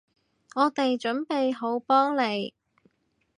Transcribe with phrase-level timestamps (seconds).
[0.55, 2.55] 我哋準備好幫你